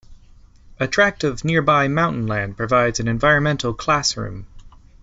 A 0.79 0.87
tract 0.87 1.23
of 1.23 1.45
nearby 1.45 1.87
mountain 1.87 2.25
land 2.25 2.57
provides 2.57 2.99
an 2.99 3.07
environmental 3.07 3.71
"classroom". 3.71 4.47